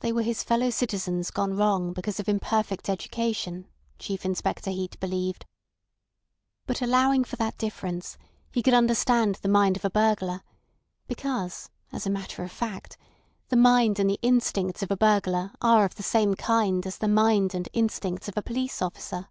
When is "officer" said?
18.82-19.28